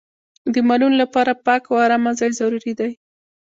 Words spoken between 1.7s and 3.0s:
ارامه ځای ضروري دی.